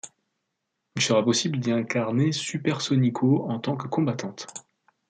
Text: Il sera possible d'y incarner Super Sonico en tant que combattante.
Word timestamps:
Il 0.95 1.01
sera 1.03 1.23
possible 1.23 1.59
d'y 1.59 1.71
incarner 1.71 2.31
Super 2.31 2.81
Sonico 2.81 3.47
en 3.47 3.59
tant 3.59 3.77
que 3.77 3.87
combattante. 3.87 4.47